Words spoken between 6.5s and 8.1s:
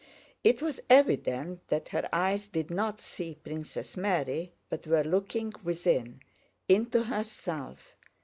into herself...